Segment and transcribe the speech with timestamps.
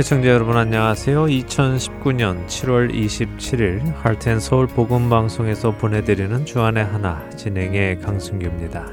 [0.00, 1.26] 애청자 여러분 안녕하세요.
[1.26, 8.86] 2019년 7월 27일 할텐 서울 복음 방송에서 보내드리는 주안의 하나 진행의 강승규입니다.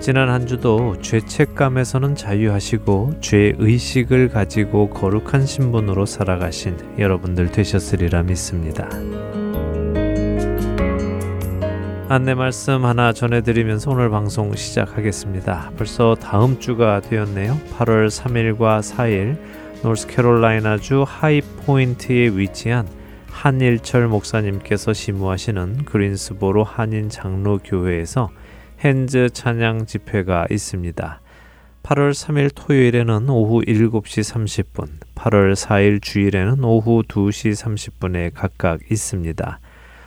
[0.00, 8.88] 지난 한 주도 죄책감에서는 자유하시고 죄 의식을 가지고 거룩한 신분으로 살아가신 여러분들 되셨으리라 믿습니다.
[12.08, 15.72] 안내 말씀 하나 전해드리면서 오늘 방송 시작하겠습니다.
[15.76, 17.58] 벌써 다음 주가 되었네요.
[17.76, 19.36] 8월 3일과 4일
[19.84, 22.88] 노스캐롤라이나주 하이포인트에 위치한
[23.28, 28.30] 한일철 목사님께서 시무하시는 그린스보로 한인 장로교회에서
[28.80, 31.20] 핸즈 찬양 집회가 있습니다.
[31.82, 39.60] 8월 3일 토요일에는 오후 7시 30분, 8월 4일 주일에는 오후 2시 30분에 각각 있습니다.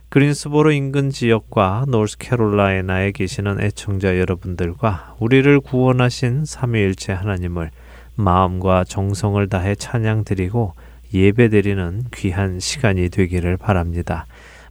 [0.09, 7.69] 그린스보로 인근 지역과 노스캐롤라이나에 계시는 애청자 여러분들과 우리를 구원하신 삼위일체 하나님을
[8.15, 10.73] 마음과 정성을 다해 찬양 드리고
[11.13, 14.25] 예배 드리는 귀한 시간이 되기를 바랍니다.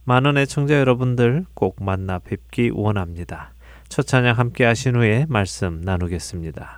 [0.07, 3.51] 많은 애청자 여러분들 꼭 만나 뵙기 원합니다.
[3.89, 6.77] 첫 찬양 함께 하신 후에 말씀 나누겠습니다.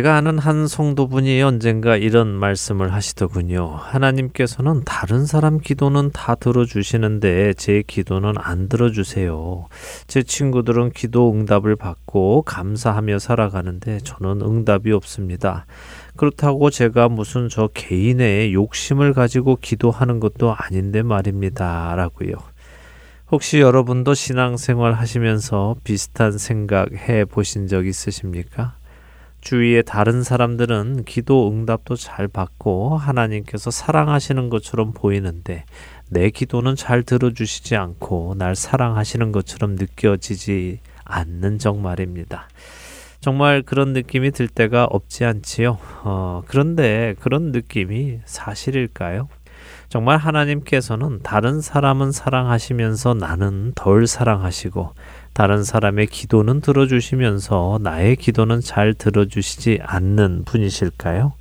[0.00, 3.66] 제가 아는 한 성도분이 언젠가 이런 말씀을 하시더군요.
[3.82, 9.66] 하나님께서는 다른 사람 기도는 다 들어주시는데 제 기도는 안 들어주세요.
[10.06, 15.66] 제 친구들은 기도 응답을 받고 감사하며 살아가는데 저는 응답이 없습니다.
[16.16, 21.94] 그렇다고 제가 무슨 저 개인의 욕심을 가지고 기도하는 것도 아닌데 말입니다.
[21.94, 22.36] 라고요.
[23.30, 28.79] 혹시 여러분도 신앙생활 하시면서 비슷한 생각 해 보신 적 있으십니까?
[29.40, 35.64] 주위의 다른 사람들은 기도 응답도 잘 받고 하나님께서 사랑하시는 것처럼 보이는데
[36.08, 42.48] 내 기도는 잘 들어주시지 않고 날 사랑하시는 것처럼 느껴지지 않는 적 말입니다.
[43.20, 45.78] 정말 그런 느낌이 들 때가 없지 않지요.
[46.04, 49.28] 어, 그런데 그런 느낌이 사실일까요?
[49.90, 54.94] 정말 하나님께서는 다른 사람은 사랑하시면서 나는 덜 사랑하시고
[55.32, 61.32] 다른 사람의 기도는 들어주시면서 나의 기도는 잘 들어주시지 않는 분이실까요?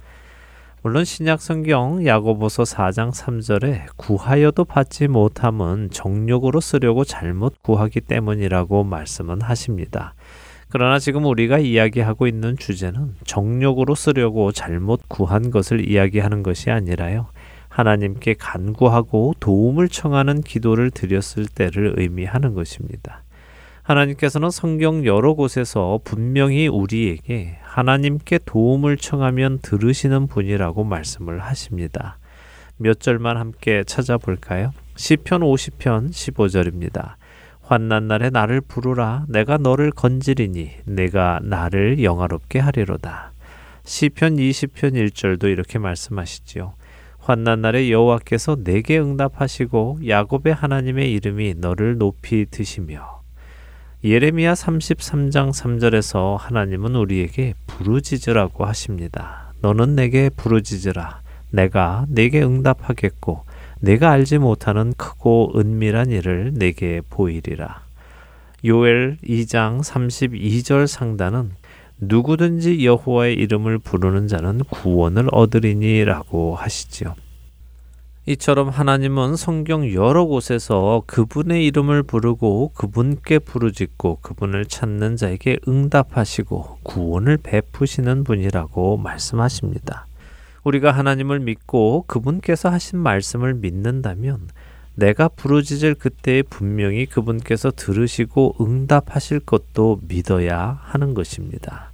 [0.82, 9.42] 물론 신약 성경 야고보서 4장 3절에 구하여도 받지 못함은 정욕으로 쓰려고 잘못 구하기 때문이라고 말씀은
[9.42, 10.14] 하십니다.
[10.70, 17.28] 그러나 지금 우리가 이야기하고 있는 주제는 정욕으로 쓰려고 잘못 구한 것을 이야기하는 것이 아니라요.
[17.68, 23.24] 하나님께 간구하고 도움을 청하는 기도를 드렸을 때를 의미하는 것입니다.
[23.90, 32.20] 하나님께서는 성경 여러 곳에서 분명히 우리에게 하나님께 도움을 청하면 들으시는 분이라고 말씀을 하십니다.
[32.78, 34.74] 몇 절만 함께 찾아볼까요?
[34.96, 37.16] 시편 50편 15절입니다.
[37.64, 43.32] 환난 날에 나를 부르라 내가 너를 건지리니 내가 나를 영화롭게 하리로다.
[43.86, 46.74] 시편 20편 1절도 이렇게 말씀하시지요.
[47.18, 53.19] 환난 날에 여호와께서 내게 응답하시고 야곱의 하나님의 이름이 너를 높이 드시며
[54.02, 59.52] 예레미야 33장 3절에서 하나님은 우리에게 부르짖으라고 하십니다.
[59.60, 61.20] 너는 내게 부르짖으라.
[61.52, 63.44] 내가 내게 응답하겠고
[63.82, 67.82] 내가 알지 못하는 크고 은밀한 일을 내게 보이리라.
[68.64, 71.52] 요엘 2장 32절 상단은
[72.00, 77.16] 누구든지 여호와의 이름을 부르는 자는 구원을 얻으리니라고 하시지요.
[78.30, 87.38] 이처럼 하나님은 성경 여러 곳에서 그분의 이름을 부르고 그분께 부르짖고 그분을 찾는 자에게 응답하시고 구원을
[87.38, 90.06] 베푸시는 분이라고 말씀하십니다.
[90.64, 94.50] 우리가 하나님을 믿고 그분께서 하신 말씀을 믿는다면
[94.94, 101.89] 내가 부르짖을 그때에 분명히 그분께서 들으시고 응답하실 것도 믿어야 하는 것입니다.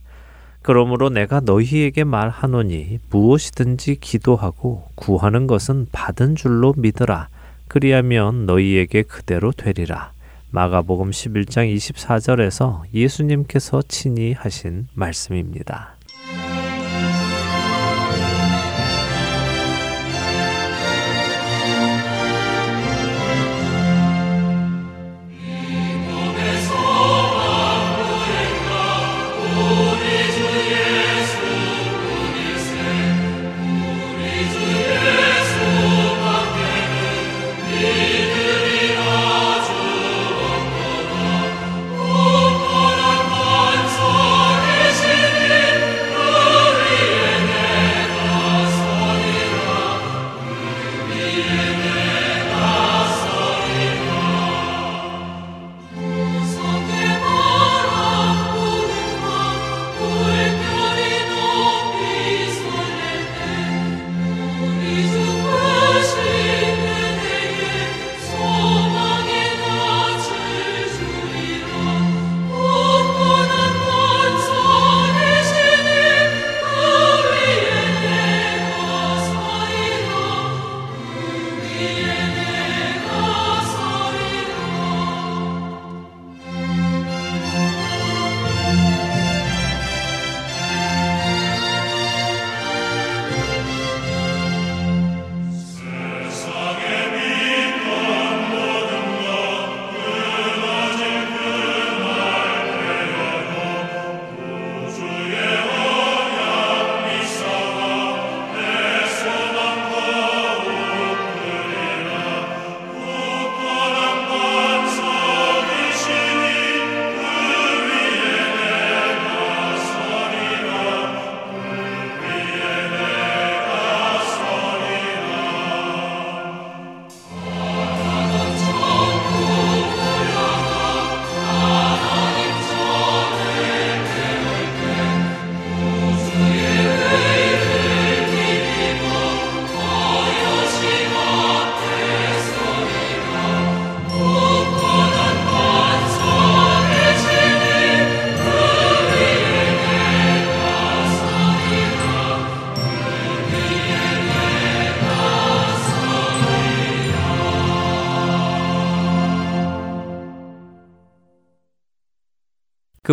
[0.66, 7.28] 그러므로 내가 너희에게 말하노니 무엇이든지 기도하고 구하는 것은 받은 줄로 믿으라.
[7.68, 10.12] 그리하면 너희에게 그대로 되리라.
[10.50, 15.95] 마가복음 11장 24절에서 예수님께서 친히 하신 말씀입니다.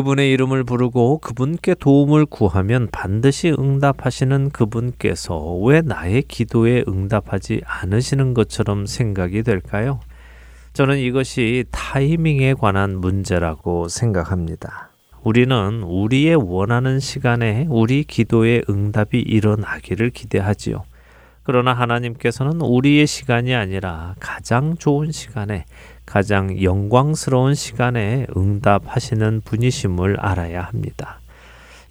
[0.02, 8.86] 그분의 이름을 부르고 그분께 도움을 구하면 반드시 응답하시는 그분께서 왜 나의 기도에 응답하지 않으시는 것처럼
[8.86, 10.00] 생각이 될까요?
[10.72, 14.90] 저는 이것이 타이밍에 관한 문제라고 생각합니다.
[15.22, 20.82] 우리는 우리의 원하는 시간에 우리 기도의 응답이 일어나기를 기대하지요.
[21.44, 25.64] 그러나 하나님께서는 우리의 시간이 아니라 가장 좋은 시간에
[26.06, 31.20] 가장 영광스러운 시간에 응답하시는 분이심을 알아야 합니다.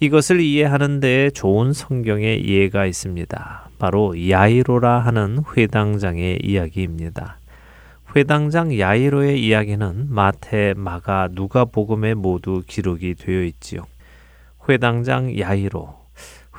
[0.00, 3.68] 이것을 이해하는 데 좋은 성경의 예가 있습니다.
[3.78, 7.38] 바로 야이로라 하는 회당장의 이야기입니다.
[8.14, 13.84] 회당장 야이로의 이야기는 마태, 마가, 누가복음에 모두 기록이 되어 있지요.
[14.68, 16.02] 회당장 야이로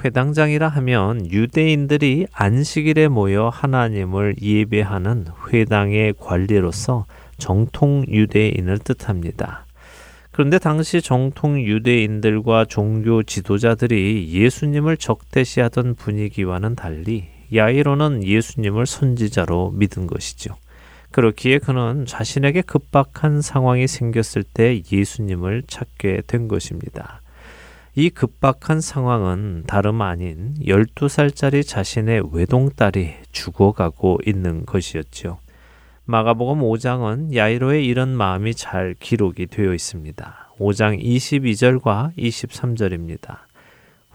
[0.03, 7.05] 회당장이라 하면 유대인들이 안식일에 모여 하나님을 예배하는 회당의 관리로서
[7.43, 9.65] 정통 유대인을 뜻합니다.
[10.31, 20.55] 그런데 당시 정통 유대인들과 종교 지도자들이 예수님을 적대시하던 분위기와는 달리 야이로는 예수님을 선지자로 믿은 것이죠.
[21.11, 27.21] 그렇기에 그는 자신에게 급박한 상황이 생겼을 때 예수님을 찾게 된 것입니다.
[27.93, 35.39] 이 급박한 상황은 다름 아닌 12살짜리 자신의 외동딸이 죽어가고 있는 것이었죠.
[36.05, 40.49] 마가복음 5장은 야이로의 이런 마음이 잘 기록이 되어 있습니다.
[40.59, 43.37] 5장 22절과 23절입니다.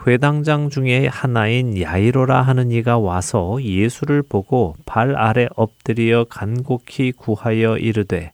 [0.06, 8.32] 회당장 중에 하나인 야이로라 하는 이가 와서 예수를 보고 발 아래 엎드려 간곡히 구하여 이르되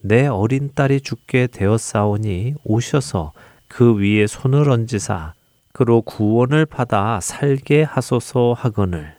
[0.00, 3.32] 내 어린 딸이 죽게 되었사오니 오셔서
[3.68, 5.34] 그 위에 손을 얹으사
[5.72, 9.14] 그로 구원을 받아 살게 하소서 하거늘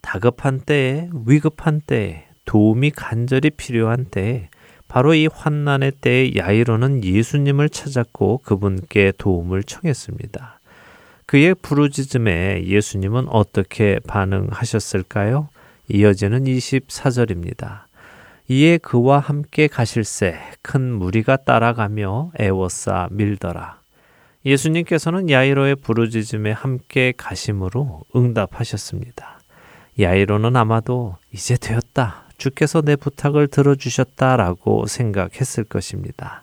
[0.00, 4.48] 다급한 때에 위급한 때에 도움이 간절히 필요한 때에
[4.88, 10.60] 바로 이 환난의 때에 야이로는 예수님을 찾았고 그분께 도움을 청했습니다.
[11.26, 15.48] 그의 부르짖음에 예수님은 어떻게 반응하셨을까요?
[15.88, 17.80] 이어지는 24절입니다.
[18.48, 23.80] 이에 그와 함께 가실새 큰 무리가 따라가며 애워싸 밀더라.
[24.44, 29.40] 예수님께서는 야이로의 부르짖음에 함께 가심으로 응답하셨습니다.
[29.98, 32.25] 야이로는 아마도 이제 되었다.
[32.38, 36.42] 주께서 내 부탁을 들어주셨다라고 생각했을 것입니다.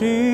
[0.00, 0.29] 베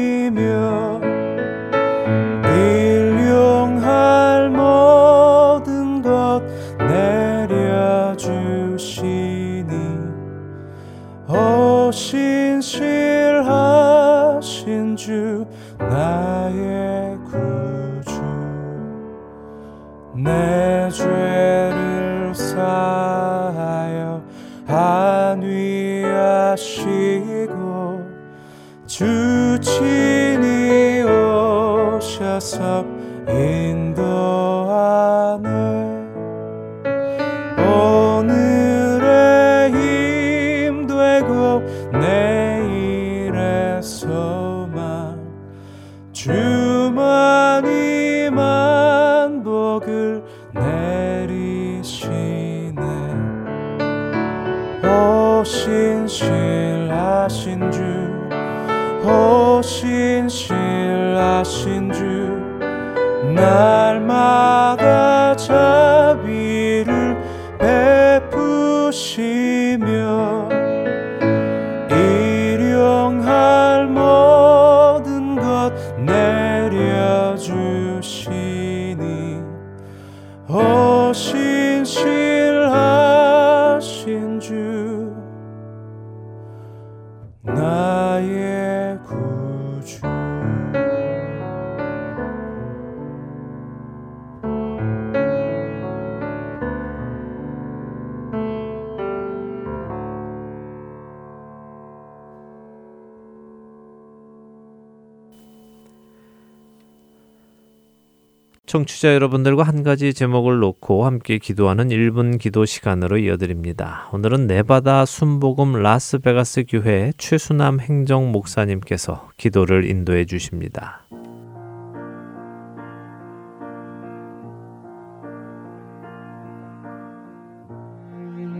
[108.86, 114.08] 청취자 여러분들과 한 가지 제목을 놓고 함께 기도하는 1분 기도 시간으로 이어드립니다.
[114.12, 121.04] 오늘은 네바다 순복음 라스베가스 교회 최수남 행정 목사님께서 기도를 인도해 주십니다.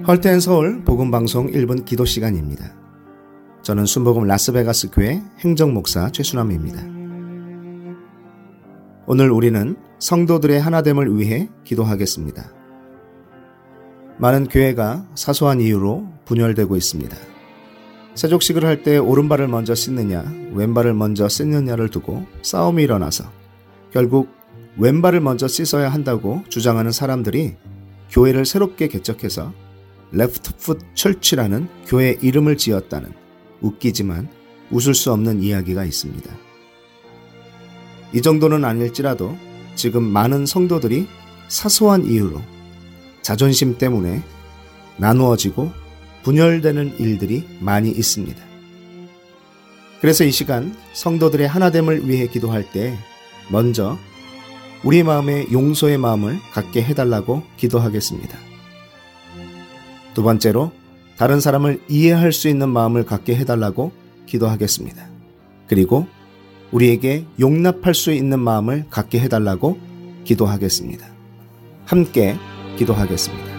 [0.09, 2.65] 헐텐 서울 복음 방송 1분 기도 시간입니다.
[3.62, 6.83] 저는 순복음 라스베가스 교회 행정 목사 최수남입니다.
[9.07, 12.53] 오늘 우리는 성도들의 하나됨을 위해 기도하겠습니다.
[14.19, 17.17] 많은 교회가 사소한 이유로 분열되고 있습니다.
[18.15, 23.31] 세족식을 할 때 오른발을 먼저 씻느냐, 왼발을 먼저 씻느냐를 두고 싸움이 일어나서
[23.93, 24.31] 결국
[24.79, 27.57] 왼발을 먼저 씻어야 한다고 주장하는 사람들이
[28.11, 29.53] 교회를 새롭게 개척해서
[30.13, 33.13] 레프트 풋 철치라는 교회 이름을 지었다는
[33.61, 34.29] 웃기지만
[34.71, 36.31] 웃을 수 없는 이야기가 있습니다.
[38.15, 39.37] 이 정도는 아닐지라도
[39.77, 41.07] 지금 많은 성도들이
[41.49, 42.41] 사소한 이유로
[43.23, 44.23] 자존심 때문에
[44.97, 45.71] 나누어지고
[46.23, 48.43] 분열되는 일들이 많이 있습니다.
[50.01, 52.99] 그래서 이 시간 성도들의 하나됨을 위해 기도할 때
[53.51, 53.97] 먼저
[54.83, 58.39] 우리 마음에 용서의 마음을 갖게 해달라고 기도하겠습니다.
[60.15, 60.73] 두 번째로
[61.17, 63.93] 다른 사람을 이해할 수 있는 마음을 갖게 해달라고
[64.27, 65.07] 기도하겠습니다.
[65.67, 66.07] 그리고
[66.73, 69.79] 우리에게 용납할 수 있는 마음을 갖게 해달라고
[70.25, 71.07] 기도하겠습니다.
[71.85, 72.37] 함께
[72.77, 73.56] 기도하겠습니다.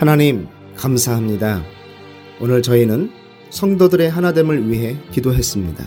[0.00, 1.62] 하나님, 감사합니다.
[2.40, 3.12] 오늘 저희는
[3.50, 5.86] 성도들의 하나됨을 위해 기도했습니다.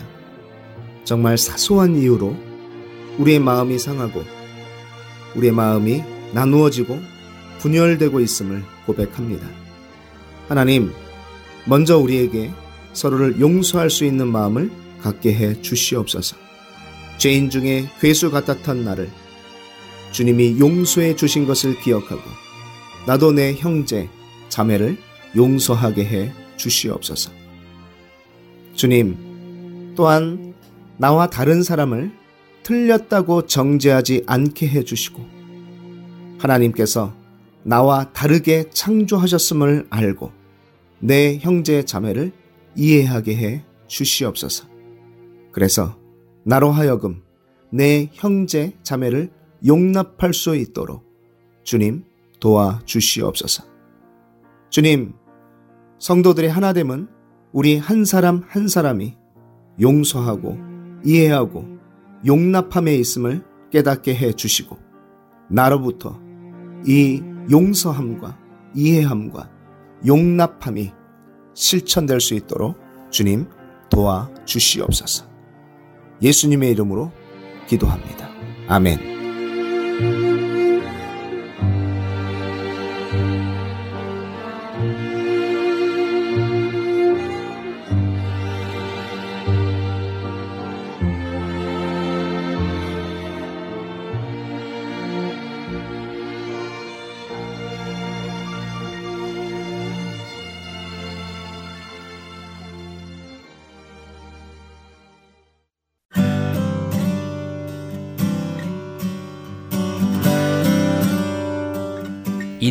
[1.03, 2.37] 정말 사소한 이유로
[3.17, 4.23] 우리의 마음이 상하고
[5.35, 6.99] 우리의 마음이 나누어지고
[7.57, 9.47] 분열되고 있음을 고백합니다.
[10.47, 10.93] 하나님,
[11.65, 12.51] 먼저 우리에게
[12.93, 14.69] 서로를 용서할 수 있는 마음을
[15.01, 16.35] 갖게 해 주시옵소서.
[17.17, 19.09] 죄인 중에 괴수 같았던 나를
[20.11, 22.42] 주님이 용서해 주신 것을 기억하고
[23.05, 24.09] 나도 내 형제,
[24.49, 24.97] 자매를
[25.35, 27.31] 용서하게 해 주시옵소서.
[28.75, 30.53] 주님, 또한
[30.97, 32.11] 나와 다른 사람을
[32.63, 35.21] 틀렸다고 정죄하지 않게 해 주시고,
[36.39, 37.13] 하나님께서
[37.63, 40.31] 나와 다르게 창조하셨음을 알고,
[40.99, 42.31] 내 형제 자매를
[42.75, 44.65] 이해하게 해 주시옵소서.
[45.51, 45.97] 그래서
[46.43, 47.21] 나로 하여금
[47.69, 49.29] 내 형제 자매를
[49.65, 51.03] 용납할 수 있도록
[51.63, 52.03] 주님
[52.43, 53.63] 도와 주시옵소서.
[54.69, 55.13] 주님,
[55.97, 57.07] 성도들의 하나됨은
[57.53, 59.15] 우리 한 사람 한 사람이
[59.79, 60.57] 용서하고
[61.05, 61.65] 이해하고
[62.25, 64.77] 용납함에 있음을 깨닫게 해 주시고
[65.49, 66.19] 나로부터
[66.85, 68.37] 이 용서함과
[68.75, 69.49] 이해함과
[70.05, 70.91] 용납함이
[71.53, 72.77] 실천될 수 있도록
[73.09, 73.47] 주님
[73.89, 75.25] 도와 주시옵소서.
[76.21, 77.09] 예수님의 이름으로
[77.67, 78.27] 기도합니다.
[78.67, 79.12] 아멘.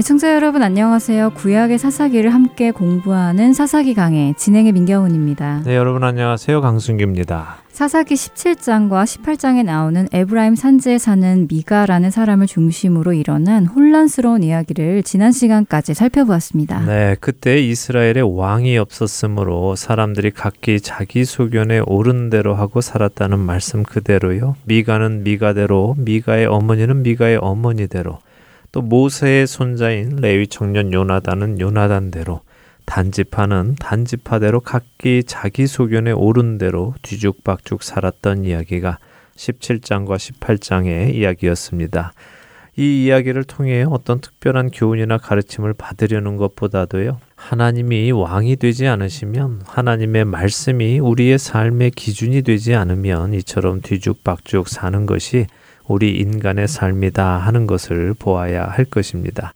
[0.00, 1.32] 애청자 여러분 안녕하세요.
[1.34, 5.60] 구약의 사사기를 함께 공부하는 사사기 강의 진행의 민경훈입니다.
[5.66, 6.62] 네, 여러분 안녕하세요.
[6.62, 7.58] 강순기입니다.
[7.68, 15.92] 사사기 17장과 18장에 나오는 에브라임 산지에 사는 미가라는 사람을 중심으로 일어난 혼란스러운 이야기를 지난 시간까지
[15.92, 16.86] 살펴보았습니다.
[16.86, 24.56] 네, 그때 이스라엘에 왕이 없었으므로 사람들이 각기 자기 소견에 옳은 대로 하고 살았다는 말씀 그대로요.
[24.64, 28.18] 미가는 미가대로, 미가의 어머니는 미가의 어머니대로,
[28.72, 32.40] 또 모세의 손자인 레위 청년 요나단은 요나단대로
[32.86, 38.98] 단지파는 단지파대로 각기 자기 소견에 옳은 대로 뒤죽박죽 살았던 이야기가
[39.36, 42.12] 17장과 18장의 이야기였습니다.
[42.76, 50.98] 이 이야기를 통해 어떤 특별한 교훈이나 가르침을 받으려는 것보다도요, 하나님이 왕이 되지 않으시면 하나님의 말씀이
[50.98, 55.46] 우리의 삶의 기준이 되지 않으면 이처럼 뒤죽박죽 사는 것이
[55.90, 59.54] 우리 인간의 삶이다 하는 것을 보아야 할 것입니다.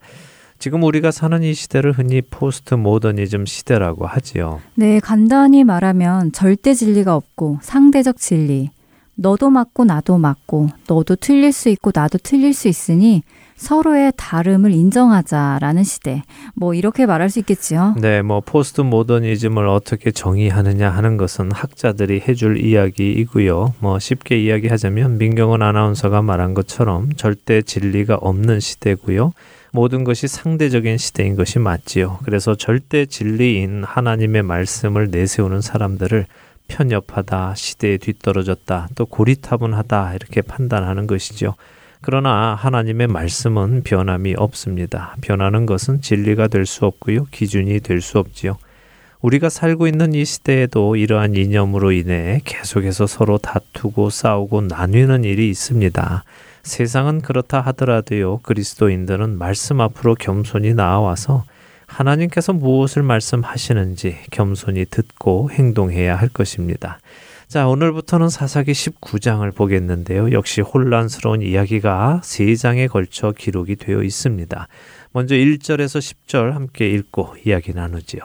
[0.58, 4.60] 지금 우리가 사는 이 시대를 흔히 포스트 모더니즘 시대라고 하지요.
[4.74, 8.70] 네, 간단히 말하면 절대 진리가 없고 상대적 진리.
[9.14, 13.22] 너도 맞고 나도 맞고 너도 틀릴 수 있고 나도 틀릴 수 있으니
[13.56, 16.22] 서로의 다름을 인정하자라는 시대.
[16.54, 17.94] 뭐 이렇게 말할 수 있겠지요.
[17.98, 23.74] 네, 뭐 포스트 모더니즘을 어떻게 정의하느냐 하는 것은 학자들이 해줄 이야기이고요.
[23.80, 29.32] 뭐 쉽게 이야기하자면 민경원 아나운서가 말한 것처럼 절대 진리가 없는 시대고요.
[29.72, 32.20] 모든 것이 상대적인 시대인 것이 맞지요.
[32.24, 36.26] 그래서 절대 진리인 하나님의 말씀을 내세우는 사람들을
[36.68, 41.54] 편협하다, 시대에 뒤떨어졌다, 또 고리타분하다 이렇게 판단하는 것이죠.
[42.06, 45.16] 그러나 하나님의 말씀은 변함이 없습니다.
[45.22, 47.24] 변하는 것은 진리가 될 수 없고요.
[47.30, 48.58] 기준이 될 수 없지요.
[49.22, 56.24] 우리가 살고 있는 이 시대에도 이러한 이념으로 인해 계속해서 서로 다투고 싸우고 나뉘는 일이 있습니다.
[56.62, 61.44] 세상은 그렇다 하더라도요, 그리스도인들은 말씀 앞으로 겸손히 나와서
[61.86, 66.98] 하나님께서 무엇을 말씀하시는지 겸손히 듣고 행동해야 할 것입니다.
[67.48, 70.32] 자, 오늘부터는 사사기 19장을 보겠는데요.
[70.32, 74.68] 역시 혼란스러운 이야기가 3장에 걸쳐 기록이 되어 있습니다.
[75.12, 78.22] 먼저 1절에서 10절 함께 읽고 이야기 나누지요.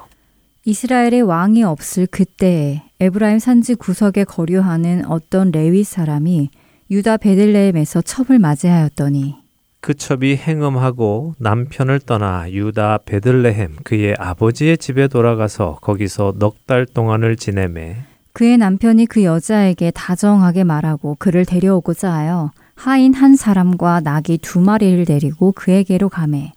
[0.65, 6.49] 이스라엘의 왕이 없을 그때에 에브라임 산지 구석에 거류하는 어떤 레위 사람이
[6.91, 9.36] 유다 베들레헴에서 첩을 맞이하였더니
[9.82, 17.36] 그 첩이 행음하고 남편을 떠나 유다 베들레헴 그의 아버지의 집에 돌아가서 거기서 넉 달 동안을
[17.38, 18.08] 지내매
[18.39, 25.04] 그의 남편이 그 여자에게 다정하게 말하고 그를 데려오고자 하여 하인 한 사람과 나귀 두 마리를
[25.04, 26.54] 데리고 그에게로 가매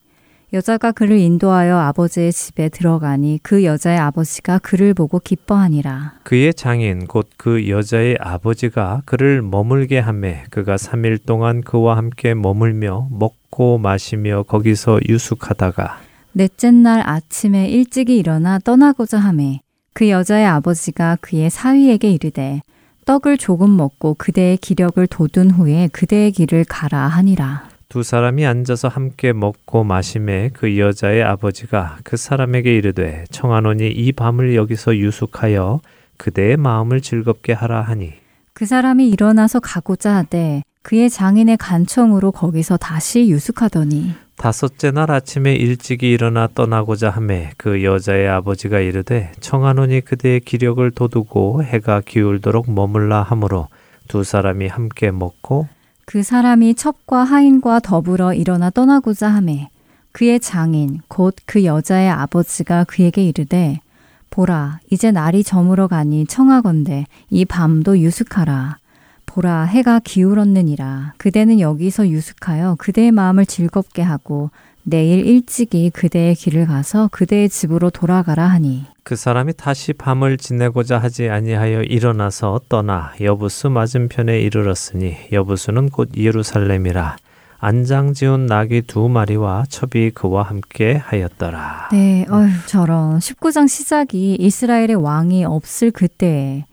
[0.53, 6.21] 여자가 그를 인도하여 아버지의 집에 들어가니 그 여자의 아버지가 그를 보고 기뻐하니라.
[6.23, 13.09] 그의 장인 곧 그 여자의 아버지가 그를 머물게 하매 그가 3일 동안 그와 함께 머물며
[13.11, 15.99] 먹고 마시며 거기서 유숙하다가
[16.31, 19.63] 넷째 날 아침에 일찍이 일어나 떠나고자 하매
[19.95, 22.63] 그 여자의 아버지가 그의 사위에게 이르되
[23.05, 27.69] 떡을 조금 먹고 그대의 기력을 돋운 후에 그대의 길을 가라 하니라.
[27.89, 34.55] 두 사람이 앉아서 함께 먹고 마심에 그 여자의 아버지가 그 사람에게 이르되 청하노니 이 밤을
[34.55, 35.81] 여기서 유숙하여
[36.17, 38.15] 그대의 마음을 즐겁게 하라 하니
[38.55, 46.11] 그 사람이 일어나서 가고자 하되 그의 장인의 간청으로 거기서 다시 유숙하더니 다섯째 날 아침에 일찍이
[46.11, 53.69] 일어나 떠나고자 하매 그 여자의 아버지가 이르되 청하노니 그대의 기력을 돋우고 해가 기울도록 머물라 하므로
[54.09, 55.69] 두 사람이 함께 먹고
[56.05, 59.69] 그 사람이 첩과 하인과 더불어 일어나 떠나고자 하매
[60.11, 63.79] 그의 장인 곧 그 여자의 아버지가 그에게 이르되
[64.31, 68.79] 보라 이제 날이 저물어 가니 청하건대 이 밤도 유숙하라
[69.33, 71.15] 보라 해가 기울었느니라.
[71.17, 74.51] 그대는 여기서 유숙하여 그대의 마음을 즐겁게 하고
[74.83, 78.85] 내일 일찍이 그대의 길을 가서 그대의 집으로 돌아가라 하니.
[79.05, 87.17] 그 사람이 다시 밤을 지내고자 하지 아니하여 일어나서 떠나 여부수 맞은편에 이르렀으니 여부수는 곧 예루살렘이라.
[87.59, 91.89] 안장 지운 낙이 두 마리와 첩이 그와 함께 하였더라.
[91.93, 93.19] 네, 어휴 저런.
[93.19, 96.65] 19장 시작이 이스라엘의 왕이 없을 그때에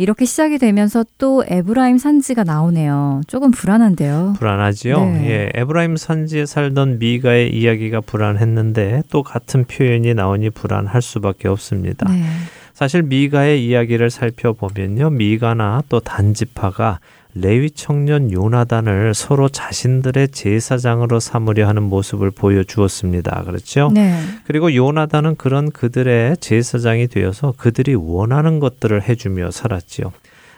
[0.00, 3.20] 이렇게 시작이 되면서 또 에브라임 산지가 나오네요.
[3.26, 4.32] 조금 불안한데요.
[4.38, 4.98] 불안하지요.
[4.98, 5.30] 네.
[5.30, 12.10] 예, 에브라임 산지에 살던 미가의 이야기가 불안했는데 또 같은 표현이 나오니 불안할 수밖에 없습니다.
[12.10, 12.24] 네.
[12.72, 15.10] 사실 미가의 이야기를 살펴보면요.
[15.10, 17.00] 미가나 또 단지파가
[17.34, 23.42] 레위 청년 요나단을 서로 자신들의 제사장으로 삼으려 하는 모습을 보여주었습니다.
[23.44, 23.90] 그렇죠?
[23.92, 24.18] 네.
[24.44, 30.12] 그리고 요나단은 그런 그들의 제사장이 되어서 그들이 원하는 것들을 해주며 살았지요.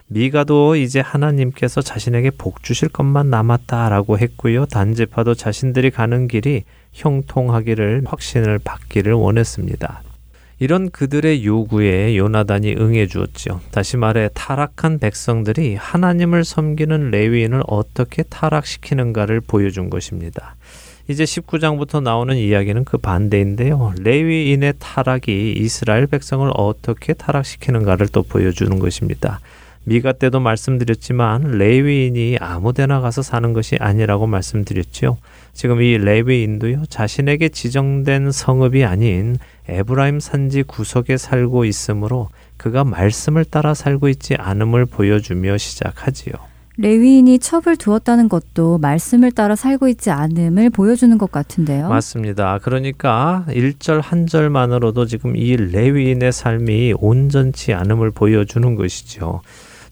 [0.08, 4.66] 미가도 이제 하나님께서 자신에게 복 주실 것만 남았다라고 했고요.
[4.66, 10.02] 단지파도 자신들이 가는 길이 형통하기를 확신을 받기를 원했습니다.
[10.62, 13.60] 이런 그들의 요구에 요나단이 응해 주었지요.
[13.72, 20.54] 다시 말해 타락한 백성들이 하나님을 섬기는 레위인을 어떻게 타락시키는가를 보여준 것입니다.
[21.08, 23.92] 이제 19장부터 나오는 이야기는 그 반대인데요.
[23.98, 29.40] 레위인의 타락이 이스라엘 백성을 어떻게 타락시키는가를 또 보여주는 것입니다.
[29.84, 35.18] 미가 때도 말씀드렸지만 레위인이 아무데나 가서 사는 것이 아니라고 말씀드렸죠.
[35.52, 39.36] 지금 이 레위인도요 자신에게 지정된 성읍이 아닌
[39.68, 46.34] 에브라임 산지 구석에 살고 있으므로 그가 말씀을 따라 살고 있지 않음을 보여주며 시작하지요.
[46.78, 51.88] 레위인이 첩을 두었다는 것도 말씀을 따라 살고 있지 않음을 보여주는 것 같은데요.
[51.88, 52.58] 맞습니다.
[52.62, 59.42] 그러니까 1절 한 절만으로도 지금 이 레위인의 삶이 온전치 않음을 보여주는 것이죠.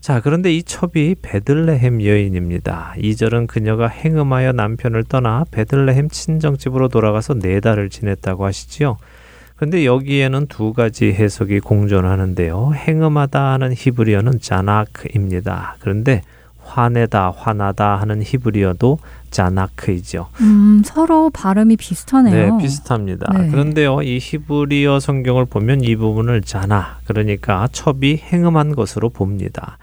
[0.00, 2.94] 자, 그런데 이 첩이 베들레헴 여인입니다.
[2.96, 8.96] 2절은 그녀가 행음하여 남편을 떠나 베들레헴 친정집으로 돌아가서 네 달을 지냈다고 하시지요.
[9.56, 12.72] 근데 여기에는 두 가지 해석이 공존하는데요.
[12.74, 15.76] 행음하다 하는 히브리어는 자나크입니다.
[15.80, 16.22] 그런데
[16.70, 18.98] 화내다, 화나다 하는 히브리어도
[19.30, 20.28] 자나크이죠.
[20.40, 22.56] 음, 서로 발음이 비슷하네요.
[22.56, 23.32] 네, 비슷합니다.
[23.32, 23.50] 네.
[23.50, 29.78] 그런데요, 이 히브리어 성경을 보면 이 부분을 자나, 그러니까 첩이 행음한 것으로 봅니다.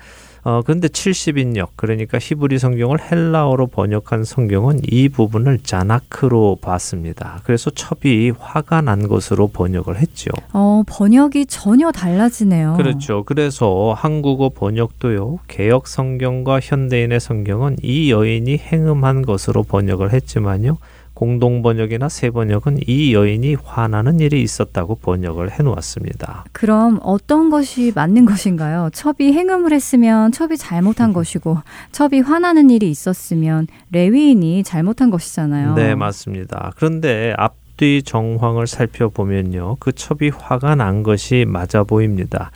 [0.48, 7.42] 어, 그런데 70인역, 그러니까 히브리 성경을 헬라어로 번역한 성경은 이 부분을 자나크로 봤습니다.
[7.44, 10.32] 그래서 첩이 화가 난 것으로 번역을 했죠.
[10.54, 12.76] 어, 번역이 전혀 달라지네요.
[12.78, 13.26] 그렇죠.
[13.26, 20.78] 그래서 한국어 번역도요, 개혁 성경과 현대인의 성경은 이 여인이 행음한 것으로 번역을 했지만요,
[21.18, 26.46] 공동 번역이나 새 번역은 이 여인이 화나는 일이 있었다고 번역을 해 놓았습니다.
[26.52, 28.92] 그럼 어떤 것이 맞는 것인가요?
[28.94, 31.58] 첩이 행음을 했으면 첩이 잘못한 것이고
[31.92, 35.74] 첩이 화나는 일이 있었으면 레위인이 잘못한 것이잖아요.
[35.74, 36.72] 네, 맞습니다.
[36.76, 39.78] 그런데 앞 뒤 정황을 살펴보면요.
[39.80, 42.52] 그 첩이 화가 난 것이 맞아 보입니다.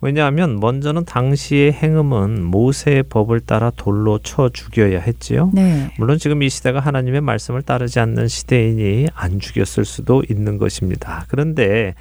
[0.00, 5.50] 왜냐하면 먼저는 당시의 행음은 모세의 법을 따라 돌로 쳐 죽여야 했지요.
[5.54, 5.90] 네.
[5.98, 11.24] 물론 지금 이 시대가 하나님의 말씀을 따르지 않는 시대이니 안 죽였을 수도 있는 것입니다.
[11.28, 11.94] 그런데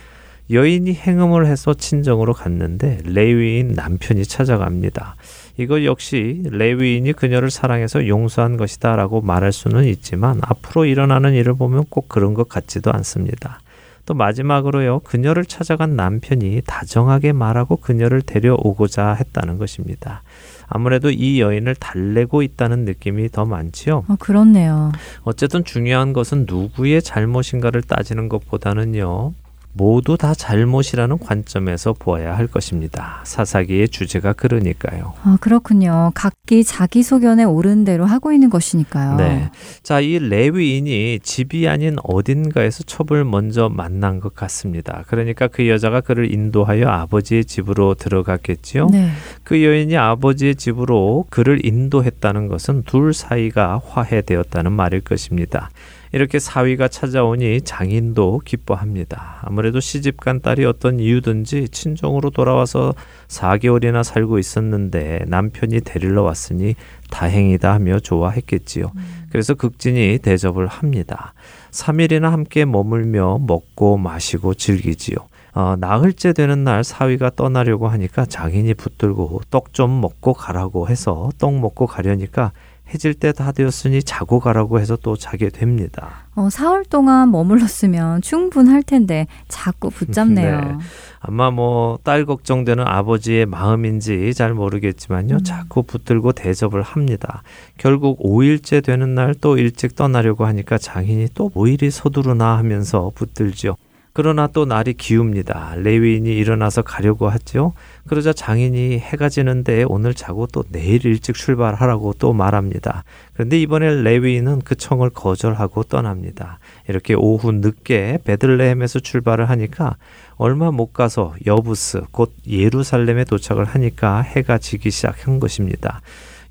[0.52, 5.16] 여인이 행음을 해서 친정으로 갔는데 레위인 남편이 찾아갑니다.
[5.58, 12.10] 이거 역시 레위인이 그녀를 사랑해서 용서한 것이다라고 말할 수는 있지만 앞으로 일어나는 일을 보면 꼭
[12.10, 13.62] 그런 것 같지도 않습니다.
[14.06, 20.22] 또 마지막으로요, 그녀를 찾아간 남편이 다정하게 말하고 그녀를 데려오고자 했다는 것입니다.
[20.68, 24.06] 아무래도 이 여인을 달래고 있다는 느낌이 더 많지요.
[24.08, 24.92] 어, 그렇네요.
[25.24, 29.34] 어쨌든 중요한 것은 누구의 잘못인가를 따지는 것보다는요.
[29.78, 33.20] 모두 다 잘못이라는 관점에서 보아야 할 것입니다.
[33.26, 35.14] 사사기의 주제가 그러니까요.
[35.22, 36.14] 아, 그렇군요.
[36.16, 39.18] 각기 자기 소견에 옳은 대로 하고 있는 것이니까요.
[39.18, 39.52] 네.
[39.84, 45.04] 자, 이 레위인이 집이 아닌 어딘가에서 첩을 먼저 만난 것 같습니다.
[45.08, 48.88] 그러니까 그 여자가 그를 인도하여 아버지의 집으로 들어갔겠지요.
[48.92, 49.10] 네.
[49.44, 55.70] 그 여인이 아버지의 집으로 그를 인도했다는 것은 둘 사이가 화해되었다는 말일 것입니다.
[56.16, 59.40] 이렇게 사위가 찾아오니 장인도 기뻐합니다.
[59.42, 62.94] 아무래도 시집간 딸이 어떤 이유든지 친정으로 돌아와서
[63.28, 66.76] 4개월이나 살고 있었는데 남편이 데리러 왔으니
[67.10, 68.94] 다행이다 하며 좋아했겠지요.
[69.30, 71.34] 그래서 극진이 대접을 합니다.
[71.72, 75.18] 3일이나 함께 머물며 먹고 마시고 즐기지요.
[75.54, 81.60] 어, 나흘째 되는 날 사위가 떠나려고 하니까 장인이 붙들고 떡 좀 먹고 가라고 해서 떡
[81.60, 82.54] 먹고 가려니까
[82.94, 86.26] 해질 때 다 되었으니 자고 가라고 해서 또 자게 됩니다.
[86.36, 90.62] 어, 사흘 동안 머물렀으면 충분할 텐데 자꾸 붙잡네요.
[90.62, 90.74] 네.
[91.20, 95.36] 아마 뭐 딸 걱정되는 아버지의 마음인지 잘 모르겠지만요.
[95.36, 95.44] 음.
[95.44, 97.42] 자꾸 붙들고 대접을 합니다.
[97.78, 103.76] 결국 5일째 되는 날 또 일찍 떠나려고 하니까 장인이 또뭐 이리 서두르나 하면서 붙들죠.
[104.16, 105.74] 그러나 또 날이 기웁니다.
[105.76, 107.74] 레위인이 일어나서 가려고 하죠.
[108.08, 113.04] 그러자 장인이 해가 지는데 오늘 자고 또 내일 일찍 출발하라고 또 말합니다.
[113.34, 116.60] 그런데 이번에 레위인은 그 청을 거절하고 떠납니다.
[116.88, 119.98] 이렇게 오후 늦게 베들레헴에서 출발을 하니까
[120.38, 126.00] 얼마 못 가서 여부스 곧 예루살렘에 도착을 하니까 해가 지기 시작한 것입니다.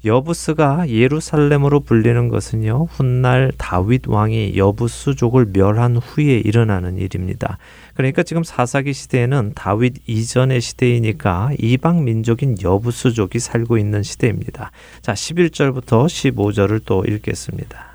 [0.05, 7.59] 여부스가 예루살렘으로 불리는 것은요, 훗날 다윗 왕이 여부스족을 멸한 후에 일어나는 일입니다.
[7.95, 14.71] 그러니까 지금 사사기 시대에는 다윗 이전의 시대이니까 이방 민족인 여부스족이 살고 있는 시대입니다.
[15.01, 17.87] 자, 11절부터 15절을 또 읽겠습니다.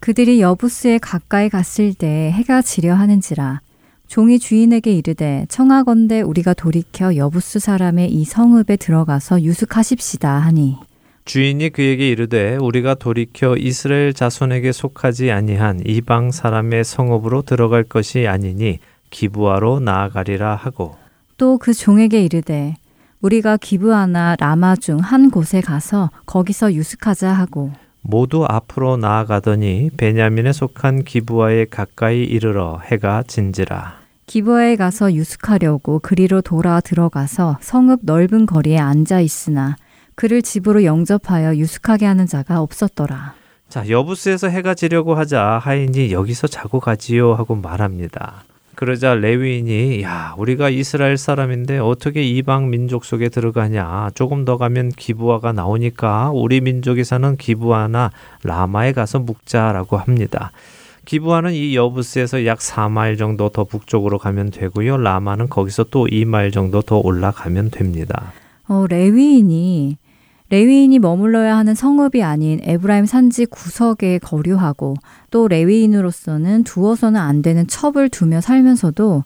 [0.00, 3.60] 그들이 여부스에 가까이 갔을 때 해가 지려 하는지라
[4.06, 10.78] 종이 주인에게 이르되 청하건대 우리가 돌이켜 여부스 사람의 이 성읍에 들어가서 유숙하십시다 하니
[11.24, 18.78] 주인이 그에게 이르되 우리가 돌이켜 이스라엘 자손에게 속하지 아니한 이방 사람의 성읍으로 들어갈 것이 아니니
[19.10, 20.96] 기부하러 나아가리라 하고.
[21.36, 22.74] 또 그 종에게 이르되
[23.20, 27.72] 우리가 기브아나 라마 중 한 곳에 가서 거기서 유숙하자 하고.
[28.02, 34.00] 모두 앞으로 나아가더니 베냐민에 속한 기부아에 가까이 이르러 해가 진지라.
[34.26, 39.76] 기브아에 가서 유숙하려고 그리로 돌아 들어가서 성읍 넓은 거리에 앉아 있으나
[40.14, 43.34] 그를 집으로 영접하여 유숙하게 하는 자가 없었더라.
[43.68, 48.44] 자 여부스에서 해가 지려고 하자 하인이 여기서 자고 가지요 하고 말합니다.
[48.74, 55.52] 그러자 레위인이 야 우리가 이스라엘 사람인데 어떻게 이방 민족 속에 들어가냐 조금 더 가면 기부아가
[55.52, 58.10] 나오니까 우리 민족이 사는 기부아나
[58.42, 60.50] 라마에 가서 묵자라고 합니다.
[61.04, 64.96] 기부아는 이 여부스에서 약 4마일 정도 더 북쪽으로 가면 되고요.
[64.96, 68.32] 라마는 거기서 또 2마일 정도 더 올라가면 됩니다.
[68.70, 69.98] 어, 레위인이
[70.48, 74.94] 레위인이 머물러야 하는 성읍이 아닌 에브라임 산지 구석에 거류하고
[75.32, 79.24] 또 레위인으로서는 두어서는 안 되는 첩을 두며 살면서도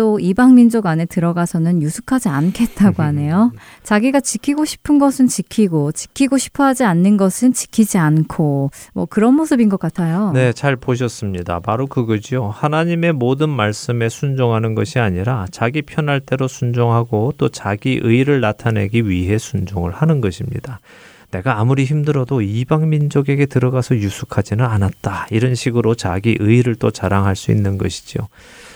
[0.00, 3.52] 또 이방 민족 안에 들어가서는 유숙하지 않겠다고 하네요.
[3.84, 9.68] 자기가 지키고 싶은 것은 지키고 지키고 싶어 하지 않는 것은 지키지 않고 뭐 그런 모습인
[9.68, 10.32] 것 같아요.
[10.32, 11.60] 네, 잘 보셨습니다.
[11.60, 12.48] 바로 그거죠.
[12.48, 19.36] 하나님의 모든 말씀에 순종하는 것이 아니라 자기 편할 대로 순종하고 또 자기 의를 나타내기 위해
[19.36, 20.80] 순종을 하는 것입니다.
[21.30, 25.26] 내가 아무리 힘들어도 이방 민족에게 들어가서 유숙하지는 않았다.
[25.30, 28.28] 이런 식으로 자기 의를 또 자랑할 수 있는 것이죠.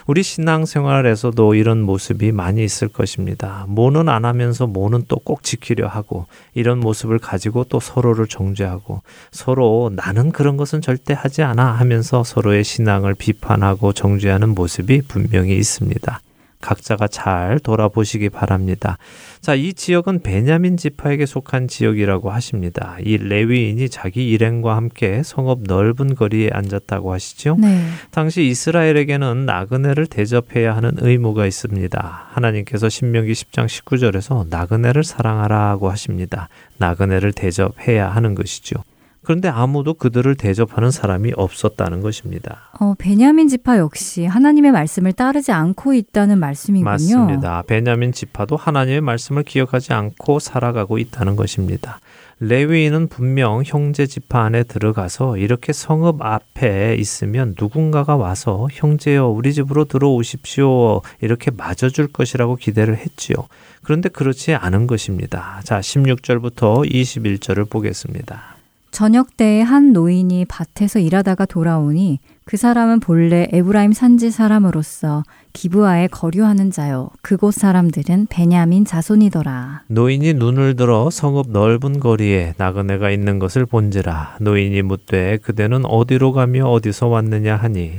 [0.07, 3.65] 우리 신앙생활에서도 이런 모습이 많이 있을 것입니다.
[3.69, 9.03] 뭐는 안 하면서 뭐는 또 꼭 지키려 하고 이런 모습을 가지고 또 서로를 정죄하고
[9.33, 16.21] 서로 나는 그런 것은 절대 하지 않아 하면서 서로의 신앙을 비판하고 정죄하는 모습이 분명히 있습니다.
[16.65, 18.97] 각자가 잘 돌아보시기 바랍니다.
[19.43, 22.97] 자, 이 지역은 베냐민 지파에게 속한 지역이라고 하십니다.
[23.05, 27.57] 이 레위인이 자기 일행과 함께 성읍 넓은 거리에 앉았다고 하시죠.
[27.61, 27.85] 네.
[28.11, 32.29] 당시 이스라엘에게는 나그네를 대접해야 하는 의무가 있습니다.
[32.33, 36.49] 하나님께서 신명기 10장 19절에서 나그네를 사랑하라고 하십니다.
[36.79, 38.77] 나그네를 대접해야 하는 것이죠.
[39.25, 42.71] 그런데 아무도 그들을 대접하는 사람이 없었다는 것입니다.
[42.79, 46.91] 어, 베냐민 지파 역시 하나님의 말씀을 따르지 않고 있다는 말씀이군요.
[46.91, 47.63] 맞습니다.
[47.67, 52.01] 베냐민 지파도 하나님의 말씀을 기억하지 않고 살아가고 있다는 것입니다.
[52.41, 59.85] 레위인은 분명 형제 지파 안에 들어가서 이렇게 성읍 앞에 있으면 누군가가 와서 형제여 우리 집으로
[59.85, 63.37] 들어오십시오 이렇게 맞아줄 것이라고 기대를 했지요.
[63.83, 65.61] 그런데 그렇지 않은 것입니다.
[65.65, 68.54] 자, 16절부터 21절을 보겠습니다.
[68.95, 76.71] 저녁 때에 한 노인이 밭에서 일하다가 돌아오니 그 사람은 본래 에브라임 산지 사람으로서 기브아에 거류하는
[76.71, 77.11] 자요.
[77.21, 79.83] 그곳 사람들은 베냐민 자손이더라.
[79.89, 86.67] 노인이 눈을 들어 성읍 넓은 거리에 나그네가 있는 것을 본지라 노인이 묻되 그대는 어디로 가며
[86.67, 87.95] 어디서 왔느냐 하니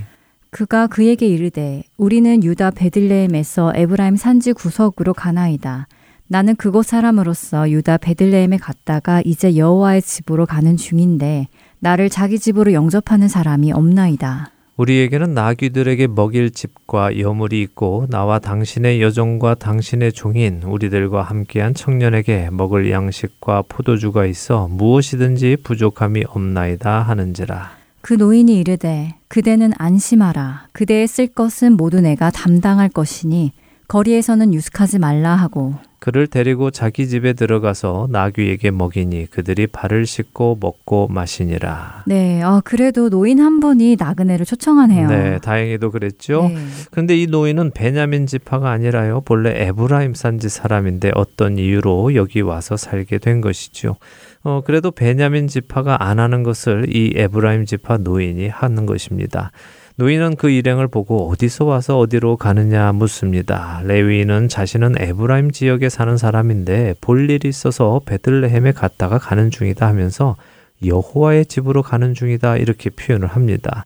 [0.50, 5.88] 그가 그에게 이르되 우리는 유다 베들레헴에서 에브라임 산지 구석으로 가나이다.
[6.28, 11.48] 나는 그곳 사람으로서 유다 베들레헴에 갔다가 이제 여호와의 집으로 가는 중인데
[11.80, 14.52] 나를 자기 집으로 영접하는 사람이 없나이다.
[14.78, 22.92] 우리에게는 나귀들에게 먹일 집과 여물이 있고 나와 당신의 여종과 당신의 종인 우리들과 함께한 청년에게 먹을
[22.92, 27.72] 양식과 포도주가 있어 무엇이든지 부족함이 없나이다 하는지라.
[28.02, 33.52] 그 노인이 이르되 그대는 안심하라 그대의 쓸 것은 모두 내가 담당할 것이니
[33.88, 41.08] 거리에서는 유숙하지 말라 하고 그를 데리고 자기 집에 들어가서 나귀에게 먹이니 그들이 발을 씻고 먹고
[41.08, 42.04] 마시니라.
[42.06, 45.08] 네, 어, 그래도 노인 한 분이 나그네를 초청하네요.
[45.08, 46.48] 네, 다행히도 그랬죠.
[46.48, 46.58] 네.
[46.92, 49.22] 그런데 이 노인은 베냐민 지파가 아니라요.
[49.22, 53.96] 본래 에브라임 산지 사람인데 어떤 이유로 여기 와서 살게 된 것이죠.
[54.44, 59.52] 어, 그래도 베냐민 지파가 안 하는 것을 이 에브라임 지파 노인이 하는 것입니다.
[59.98, 63.82] 노인은 그 일행을 보고 어디서 와서 어디로 가느냐 묻습니다.
[63.86, 70.36] 레위인은 자신은 에브라임 지역에 사는 사람인데 볼 일이 있어서 베들레헴에 갔다가 가는 중이다 하면서
[70.86, 73.86] 여호와의 집으로 가는 중이다 이렇게 표현을 합니다.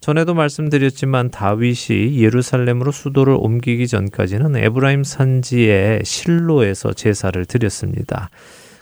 [0.00, 8.30] 전에도 말씀드렸지만 다윗이 예루살렘으로 수도를 옮기기 전까지는 에브라임 산지의 실로에서 제사를 드렸습니다.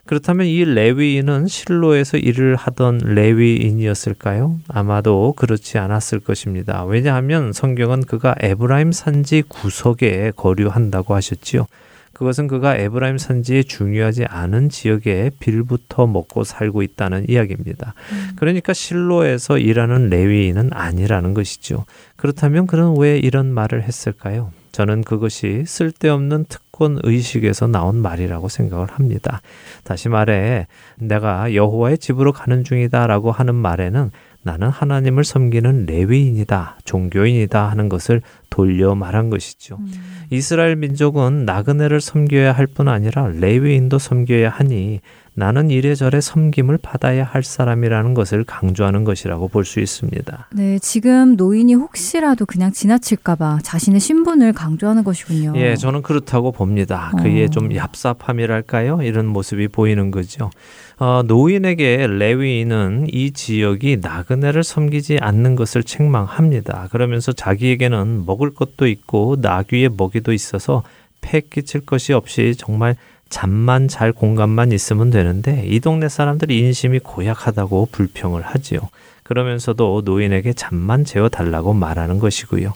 [0.09, 4.59] 그렇다면 이 레위인은 실로에서 일을 하던 레위인이었을까요?
[4.67, 6.83] 아마도 그렇지 않았을 것입니다.
[6.87, 11.67] 왜냐하면 성경은 그가 에브라임 산지 구석에 거류한다고 하셨지요.
[12.15, 17.93] 그것은 그가 에브라임 산지에 중요하지 않은 지역에 빌붙어 먹고 살고 있다는 이야기입니다.
[18.37, 21.85] 그러니까 실로에서 일하는 레위인은 아니라는 것이죠.
[22.17, 24.53] 그렇다면 그는 왜 이런 말을 했을까요?
[24.79, 29.43] 저는 그것이 쓸데없는 특권 의식에서 나온 말이라고 생각을 합니다.
[29.83, 30.69] 다시 말해
[31.01, 34.13] 내가 여호와의 집으로 가는 중이다라고 하는 말에는
[34.45, 39.79] 나는 하나님을 섬기는 레위인이다, 종교인이다 하는 것을 돌려 말한 것이죠.
[39.81, 39.93] 음.
[40.31, 45.01] 이스라엘 민족은 나그네를 섬겨야 할 뿐 아니라 레위인도 섬겨야 하니
[45.39, 50.49] 나는 이래저래 섬김을 받아야 할 사람이라는 것을 강조하는 것이라고 볼 수 있습니다.
[50.55, 55.53] 네, 지금 노인이 혹시라도 그냥 지나칠까봐 자신의 신분을 강조하는 것이군요.
[55.57, 57.13] 예, 저는 그렇다고 봅니다.
[57.19, 57.49] 그의 어.
[57.49, 59.05] 좀 얍삽함이랄까요?
[59.07, 60.51] 이런 모습이 보이는 거죠.
[60.99, 66.89] 어, 노인에게 레위인은 이 지역이 나그네를 섬기지 않는 것을 책망합니다.
[66.91, 70.83] 그러면서 자기에게는 먹을 것도 있고 나귀의 먹이도 있어서
[71.21, 72.97] 패 끼칠 것이 없이 정말
[73.31, 78.81] 잠만 잘 공간만 있으면 되는데 이 동네 사람들이 인심이 고약하다고 불평을 하지요.
[79.23, 82.73] 그러면서도 노인에게 잠만 재워 달라고 말하는 것이고요.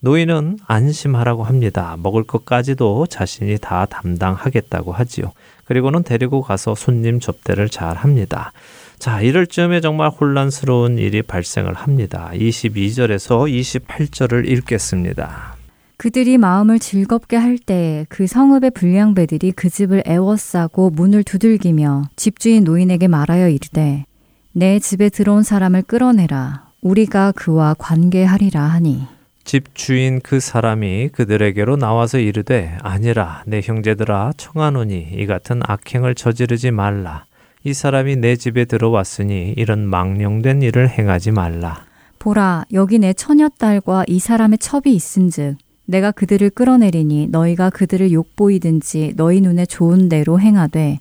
[0.00, 1.96] 노인은 안심하라고 합니다.
[1.98, 5.32] 먹을 것까지도 자신이 다 담당하겠다고 하지요.
[5.64, 8.52] 그리고는 데리고 가서 손님 접대를 잘 합니다.
[8.98, 12.30] 자, 이럴 즈음에 정말 혼란스러운 일이 발생을 합니다.
[12.34, 15.55] 22절에서 28절을 읽겠습니다.
[15.98, 24.04] 그들이 마음을 즐겁게 할때그 성읍의 불량배들이 그 집을 애워싸고 문을 두들기며 집주인 노인에게 말하여 이르되
[24.52, 26.66] 내 집에 들어온 사람을 끌어내라.
[26.82, 29.06] 우리가 그와 관계하리라 하니.
[29.44, 37.24] 집주인 그 사람이 그들에게로 나와서 이르되 아니라 내 형제들아 청하노니 이 같은 악행을 저지르지 말라.
[37.64, 41.84] 이 사람이 내 집에 들어왔으니 이런 망령된 일을 행하지 말라.
[42.18, 45.56] 보라 여기 내 처녀딸과 이 사람의 첩이 있은즉
[45.86, 50.98] 내가 그들을 끌어내리니 너희가 그들을 욕보이든지 너희 눈에 좋은 대로 행하되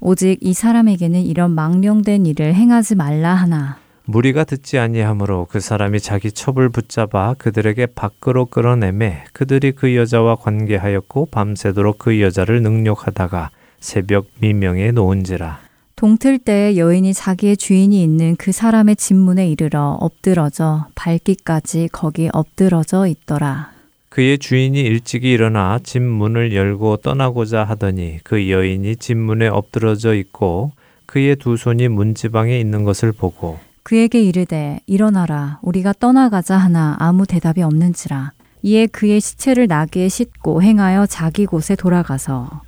[0.00, 3.78] 오직 이 사람에게는 이런 망령된 일을 행하지 말라 하나.
[4.04, 11.26] 무리가 듣지 아니하므로 그 사람이 자기 첩을 붙잡아 그들에게 밖으로 끌어내매 그들이 그 여자와 관계하였고
[11.26, 15.58] 밤새도록 그 여자를 능욕하다가 새벽 미명에 놓은지라.
[15.96, 23.77] 동틀 때 여인이 자기의 주인이 있는 그 사람의 집문에 이르러 엎드러져 발기까지 거기 엎드러져 있더라.
[24.08, 30.72] 그의 주인이 일찍이 일어나 집 문을 열고 떠나고자 하더니 그 여인이 집 문에 엎드러져 있고
[31.06, 35.58] 그의 두 손이 문지방에 있는 것을 보고 그에게 이르되 일어나라.
[35.62, 38.32] 우리가 떠나가자 하나 아무 대답이 없는지라.
[38.62, 42.62] 이에 그의 시체를 나귀에 싣고 행하여 자기 곳에 돌아가서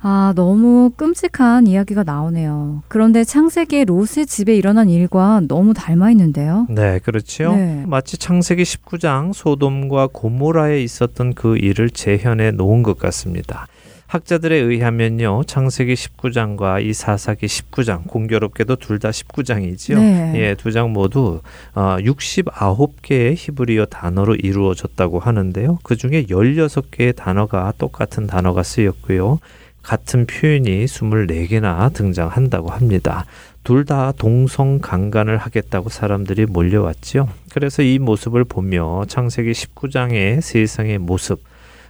[0.00, 2.82] 아, 너무 끔찍한 이야기가 나오네요.
[2.88, 6.66] 그런데 창세기 롯의 집에 일어난 일과 너무 닮아 있는데요.
[6.68, 7.54] 네, 그렇죠.
[7.56, 7.82] 네.
[7.86, 13.66] 마치 창세기 19장 소돔과 고모라에 있었던 그 일을 재현해 놓은 것 같습니다.
[14.08, 19.96] 학자들에 의하면요, 창세기 19장과 이 사사기 19장, 공교롭게도 둘 다 19장이지요.
[19.98, 20.32] 네.
[20.36, 21.40] 예, 두 장 모두
[21.74, 25.78] 어, 69개의 히브리어 단어로 이루어졌다고 하는데요.
[25.82, 29.40] 그 중에 16개의 단어가 똑같은 단어가 쓰였고요.
[29.86, 33.24] 같은 표현이 24개나 등장한다고 합니다.
[33.62, 37.28] 둘 다 동성 강간을 하겠다고 사람들이 몰려왔죠.
[37.52, 41.40] 그래서 이 모습을 보며 창세기 19장의 세상의 모습,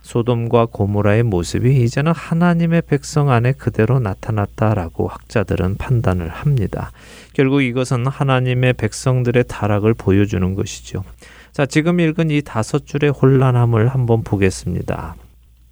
[0.03, 6.93] 소돔과 고모라의 모습이 이제는 하나님의 백성 안에 그대로 나타났다라고 학자들은 판단을 합니다.
[7.33, 11.03] 결국 이것은 하나님의 백성들의 타락을 보여주는 것이죠.
[11.53, 15.17] 자, 지금 읽은 이 다섯 줄의 혼란함을 한번 보겠습니다.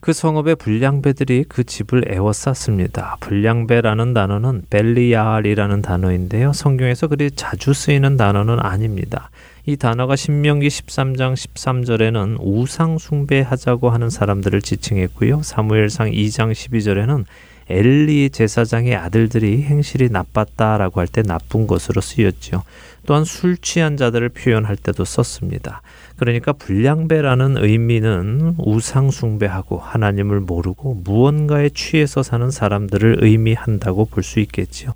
[0.04, 3.16] 그 성읍의 불량배들이 그 집을 에워쌌습니다.
[3.20, 6.52] 불량배라는 단어는 벨리알이라는 단어인데요.
[6.52, 9.30] 성경에서 그리 자주 쓰이는 단어는 아닙니다.
[9.64, 15.40] 이 단어가 신명기 13장 13절에는 우상 숭배하자고 하는 사람들을 지칭했고요.
[15.42, 17.24] 사무엘상 2장 12절에는
[17.70, 22.62] 엘리 제사장의 아들들이 행실이 나빴다라고 할 때 나쁜 것으로 쓰였죠.
[23.06, 25.80] 또한 술 취한 자들을 표현할 때도 썼습니다.
[26.16, 34.92] 그러니까 불량배라는 의미는 우상 숭배하고 하나님을 모르고 무언가에 취해서 사는 사람들을 의미한다고 볼 수 있겠지요.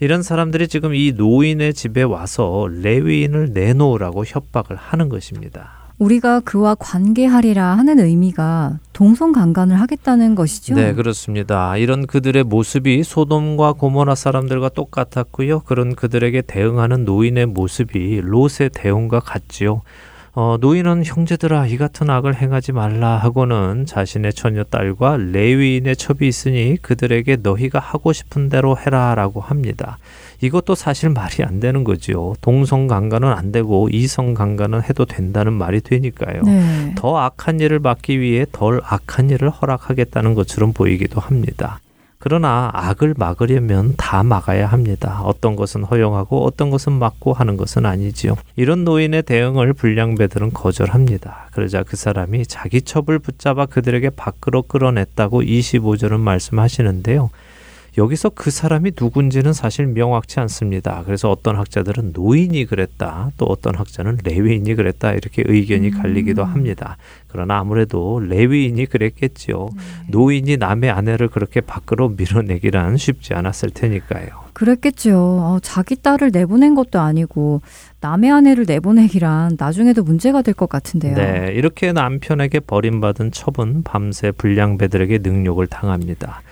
[0.00, 5.70] 이런 사람들이 지금 이 노인의 집에 와서 레위인을 내놓으라고 협박을 하는 것입니다.
[5.98, 10.74] 우리가 그와 관계하리라 하는 의미가 동성강간을 하겠다는 것이죠.
[10.74, 11.76] 네, 그렇습니다.
[11.76, 15.60] 이런 그들의 모습이 소돔과 고모라 사람들과 똑같았고요.
[15.60, 19.82] 그런 그들에게 대응하는 노인의 모습이 롯의 대응과 같지요.
[20.34, 26.78] 어, 노인은 형제들아 이 같은 악을 행하지 말라 하고는 자신의 처녀 딸과 레위인의 첩이 있으니
[26.80, 29.98] 그들에게 너희가 하고 싶은 대로 해라라고 합니다.
[30.40, 32.34] 이것도 사실 말이 안 되는 거죠.
[32.40, 36.42] 동성 강간은 안 되고 이성 강간은 해도 된다는 말이 되니까요.
[36.42, 36.94] 네.
[36.96, 41.78] 더 악한 일을 막기 위해 덜 악한 일을 허락하겠다는 것처럼 보이기도 합니다.
[42.24, 45.22] 그러나 악을 막으려면 다 막아야 합니다.
[45.24, 48.36] 어떤 것은 허용하고 어떤 것은 막고 하는 것은 아니지요.
[48.54, 51.48] 이런 노인의 대응을 불량배들은 거절합니다.
[51.50, 57.30] 그러자 그 사람이 자기 첩을 붙잡아 그들에게 밖으로 끌어냈다고 25절은 말씀하시는데요.
[57.98, 61.02] 여기서 그 사람이 누군지는 사실 명확치 않습니다.
[61.04, 66.00] 그래서 어떤 학자들은 노인이 그랬다, 또 어떤 학자는 레위인이 그랬다 이렇게 의견이 음.
[66.00, 66.96] 갈리기도 합니다.
[67.28, 69.68] 그러나 아무래도 레위인이 그랬겠지요.
[69.76, 69.82] 네.
[70.08, 74.28] 노인이 남의 아내를 그렇게 밖으로 밀어내기란 쉽지 않았을 테니까요.
[74.54, 75.16] 그랬겠죠.
[75.16, 77.62] 어, 자기 딸을 내보낸 것도 아니고
[78.00, 81.14] 남의 아내를 내보내기란 나중에도 문제가 될 것 같은데요.
[81.16, 86.42] 네, 이렇게 남편에게 버림받은 첩은 밤새 불량배들에게 능욕을 당합니다.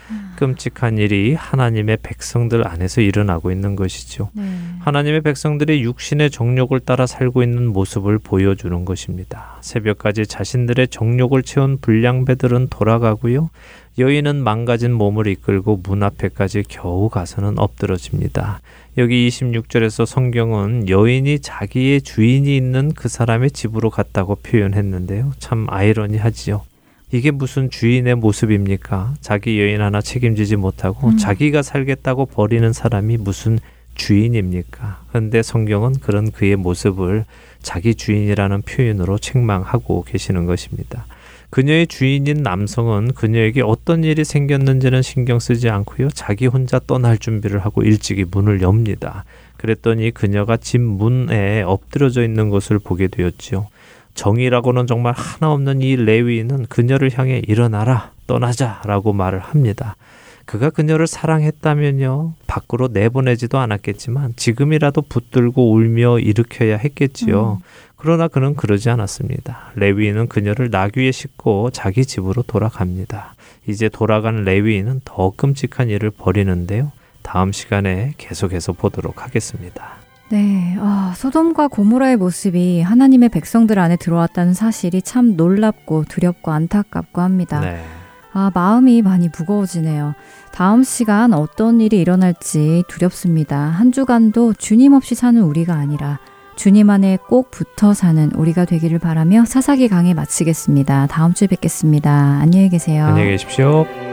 [0.40, 4.30] 끔찍한 일이 하나님의 백성들 안에서 일어나고 있는 것이죠.
[4.32, 4.42] 네.
[4.78, 9.58] 하나님의 백성들이 육신의 정욕을 따라 살고 있는 모습을 보여주는 것입니다.
[9.60, 13.50] 새벽까지 자신들의 정욕을 채운 불량배들은 돌아가고요.
[13.98, 18.62] 여인은 망가진 몸을 이끌고 문 앞에까지 겨우 가서는 엎드러집니다.
[18.96, 25.32] 여기 26절에서 성경은 여인이 자기의 주인이 있는 그 사람의 집으로 갔다고 표현했는데요.
[25.38, 26.62] 참 아이러니하지요.
[27.12, 29.14] 이게 무슨 주인의 모습입니까?
[29.20, 31.16] 자기 여인 하나 책임지지 못하고 음.
[31.16, 33.58] 자기가 살겠다고 버리는 사람이 무슨
[33.96, 35.02] 주인입니까?
[35.08, 37.24] 그런데 성경은 그런 그의 모습을
[37.62, 41.06] 자기 주인이라는 표현으로 책망하고 계시는 것입니다.
[41.50, 46.10] 그녀의 주인인 남성은 그녀에게 어떤 일이 생겼는지는 신경 쓰지 않고요.
[46.10, 49.24] 자기 혼자 떠날 준비를 하고 일찍이 문을 엽니다.
[49.56, 53.66] 그랬더니 그녀가 집 문에 엎드려져 있는 것을 보게 되었지요.
[54.14, 59.96] 정의라고는 정말 하나 없는 이 레위인은 그녀를 향해 일어나라 떠나자라고 말을 합니다.
[60.44, 67.60] 그가 그녀를 사랑했다면요 밖으로 내보내지도 않았겠지만 지금이라도 붙들고 울며 일으켜야 했겠지요.
[67.60, 67.64] 음.
[67.96, 69.72] 그러나 그는 그러지 않았습니다.
[69.76, 73.34] 레위인은 그녀를 나귀에 싣고 자기 집으로 돌아갑니다.
[73.68, 76.92] 이제 돌아간 레위인은 더 끔찍한 일을 벌이는데요.
[77.22, 79.98] 다음 시간에 계속해서 보도록 하겠습니다.
[80.30, 87.58] 네, 아, 소돔과 고모라의 모습이 하나님의 백성들 안에 들어왔다는 사실이 참 놀랍고 두렵고 안타깝고 합니다.
[87.60, 87.82] 네.
[88.32, 90.14] 아, 마음이 많이 무거워지네요.
[90.52, 93.58] 다음 시간 어떤 일이 일어날지 두렵습니다.
[93.58, 96.20] 한 주간도 주님 없이 사는 우리가 아니라
[96.54, 101.08] 주님 안에 꼭 붙어 사는 우리가 되기를 바라며 사사기 강의 마치겠습니다.
[101.08, 102.38] 다음 주에 뵙겠습니다.
[102.40, 103.06] 안녕히 계세요.
[103.06, 104.09] 안녕히 계십시오.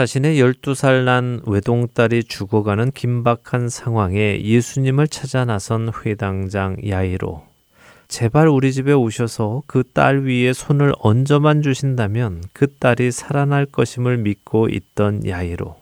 [0.00, 7.44] 자신의 12살 난 외동딸이 죽어가는 긴박한 상황에 예수님을 찾아 나선 회당장 야이로.
[8.08, 14.70] 제발 우리 집에 오셔서 그 딸 위에 손을 얹어만 주신다면 그 딸이 살아날 것임을 믿고
[14.70, 15.76] 있던 야이로.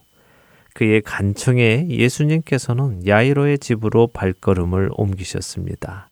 [0.75, 6.09] 그의 간청에 예수님께서는 야이로의 집으로 발걸음을 옮기셨습니다.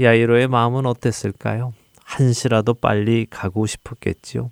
[0.00, 1.74] 야이로의 마음은 어땠을까요?
[2.02, 4.50] 한시라도 빨리 가고 싶었겠지요.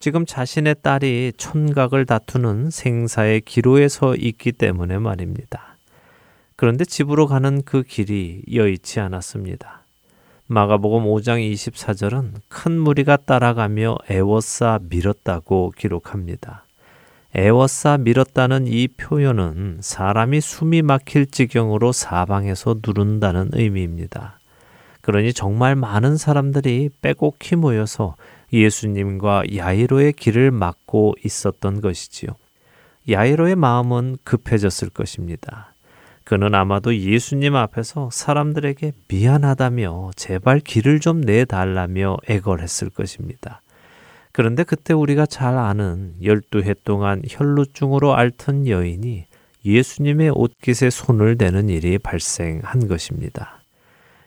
[0.00, 5.76] 지금 자신의 딸이 촌각을 다투는 생사의 기로에 서 있기 때문에 말입니다.
[6.56, 9.84] 그런데 집으로 가는 그 길이 여의치 않았습니다.
[10.46, 16.64] 마가복음 5장 24절은 큰 무리가 따라가며 애워싸 밀었다고 기록합니다.
[17.36, 24.40] 애워싸 밀었다는 이 표현은 사람이 숨이 막힐 지경으로 사방에서 누른다는 의미입니다.
[25.02, 28.16] 그러니 정말 많은 사람들이 빼곡히 모여서
[28.52, 32.30] 예수님과 야이로의 길을 막고 있었던 것이지요.
[33.08, 35.74] 야이로의 마음은 급해졌을 것입니다.
[36.24, 43.62] 그는 아마도 예수님 앞에서 사람들에게 미안하다며 제발 길을 좀 내달라며 애걸했을 것입니다.
[44.32, 49.26] 그런데 그때 우리가 잘 아는 12해 동안 혈루증으로 앓던 여인이
[49.64, 53.59] 예수님의 옷깃에 손을 대는 일이 발생한 것입니다.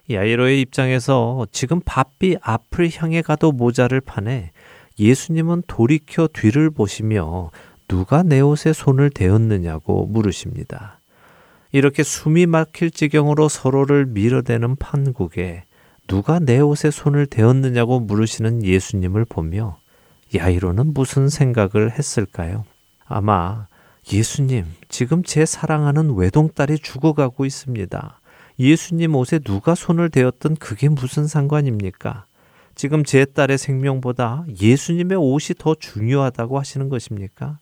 [0.09, 4.51] 야이로의 입장에서 지금 바삐 앞을 향해 가도 모자를 파내
[4.99, 7.51] 예수님은 돌이켜 뒤를 보시며
[7.87, 10.99] 누가 내 옷에 손을 대었느냐고 물으십니다.
[11.71, 15.63] 이렇게 숨이 막힐 지경으로 서로를 밀어대는 판국에
[16.07, 19.77] 누가 내 옷에 손을 대었느냐고 물으시는 예수님을 보며
[20.35, 22.65] 야이로는 무슨 생각을 했을까요?
[23.05, 23.67] 아마
[24.11, 28.19] 예수님, 지금 제 사랑하는 외동딸이 죽어가고 있습니다.
[28.59, 32.25] 예수님 옷에 누가 손을 대었든 그게 무슨 상관입니까?
[32.75, 37.59] 지금 제 딸의 생명보다 예수님의 옷이 더 중요하다고 하시는 것입니까?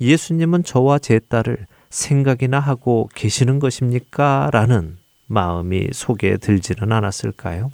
[0.00, 4.50] 예수님은 저와 제 딸을 생각이나 하고 계시는 것입니까?
[4.52, 7.70] 라는 마음이 속에 들지는 않았을까요?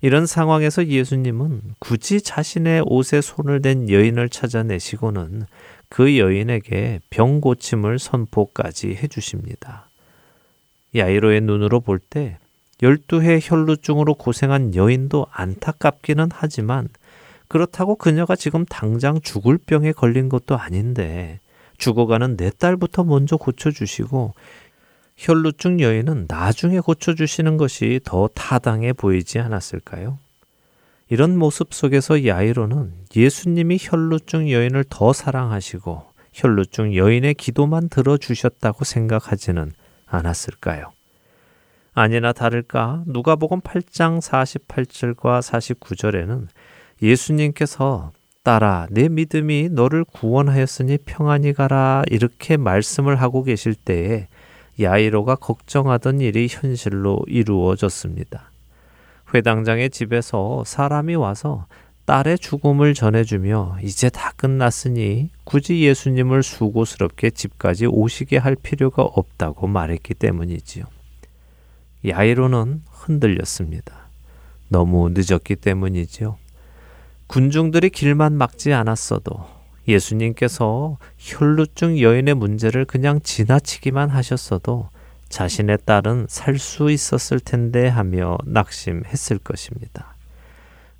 [0.00, 5.46] 이런 상황에서 예수님은 굳이 자신의 옷에 손을 댄 여인을 찾아내시고는
[5.88, 9.88] 그 여인에게 병 고침을 선포까지 해주십니다.
[10.94, 12.38] 야이로의 눈으로 볼때
[12.78, 16.88] 12해 혈루증으로 고생한 여인도 안타깝기는 하지만
[17.48, 21.40] 그렇다고 그녀가 지금 당장 죽을 병에 걸린 것도 아닌데
[21.78, 24.34] 죽어가는 내 딸부터 먼저 고쳐주시고
[25.16, 30.18] 혈루증 여인은 나중에 고쳐주시는 것이 더 타당해 보이지 않았을까요?
[31.08, 39.72] 이런 모습 속에서 야이로는 예수님이 혈루증 여인을 더 사랑하시고 혈루증 여인의 기도만 들어주셨다고 생각하지는
[40.14, 40.92] 않았을까요?
[41.92, 46.48] 아니나 다를까 누가복음 8장 48절과 49절에는
[47.02, 48.12] 예수님께서
[48.42, 54.28] 딸아 내 믿음이 너를 구원하였으니 평안히 가라 이렇게 말씀을 하고 계실 때에
[54.80, 58.50] 야이로가 걱정하던 일이 현실로 이루어졌습니다.
[59.32, 61.66] 회당장의 집에서 사람이 와서
[62.06, 70.12] 딸의 죽음을 전해주며 이제 다 끝났으니 굳이 예수님을 수고스럽게 집까지 오시게 할 필요가 없다고 말했기
[70.14, 70.84] 때문이지요.
[72.06, 74.08] 야이로는 흔들렸습니다.
[74.68, 76.36] 너무 늦었기 때문이지요.
[77.26, 79.46] 군중들이 길만 막지 않았어도
[79.88, 84.90] 예수님께서 혈루증 여인의 문제를 그냥 지나치기만 하셨어도
[85.30, 90.13] 자신의 딸은 살 수 있었을 텐데 하며 낙심했을 것입니다.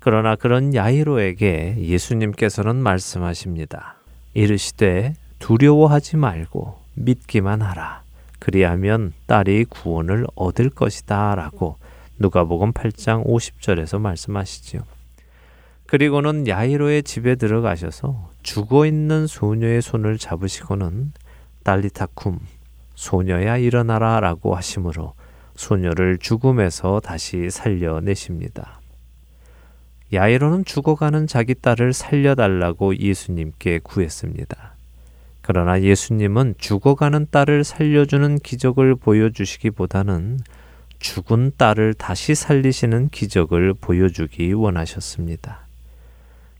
[0.05, 3.95] 그러나 그런 야이로에게 예수님께서는 말씀하십니다.
[4.35, 8.03] 이르시되 두려워하지 말고 믿기만 하라.
[8.37, 11.33] 그리하면 딸이 구원을 얻을 것이다.
[11.33, 11.77] 라고
[12.19, 14.83] 누가복음 8장 50절에서 말씀하시지요.
[15.87, 21.13] 그리고는 야이로의 집에 들어가셔서 죽어 있는 소녀의 손을 잡으시고는
[21.63, 22.37] 딸리타쿰
[22.93, 25.15] 소녀야 일어나라 라고 하시므로
[25.55, 28.84] 소녀를 죽음에서 다시 살려내십니다.
[30.15, 34.75] 야이로는 죽어가는 자기 딸을 살려달라고 예수님께 구했습니다.
[35.41, 40.39] 그러나 예수님은 죽어가는 딸을 살려주는 기적을 보여주시기보다는
[40.99, 45.67] 죽은 딸을 다시 살리시는 기적을 보여주기 원하셨습니다.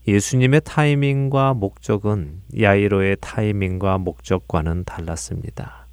[0.06, 5.86] 예수님의 타이밍과 목적은 야이로의 타이밍과 목적과는 달랐습니다.